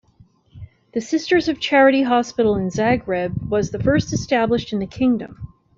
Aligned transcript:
The 0.95 0.99
Sisters 0.99 1.47
of 1.47 1.59
Charity 1.59 2.01
Hospital 2.01 2.55
in 2.55 2.69
Zagreb 2.71 3.39
was 3.49 3.69
the 3.69 3.77
first 3.77 4.11
established 4.13 4.73
in 4.73 4.79
the 4.79 4.87
kingdom. 4.87 5.53